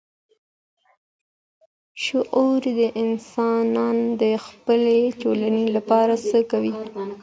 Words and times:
شعوري 2.03 2.87
انسانان 3.03 3.97
د 4.21 4.23
خپلي 4.45 4.99
ټولني 5.21 5.65
لپاره 5.75 6.13
څه 6.27 6.39
کوي؟ 6.51 6.73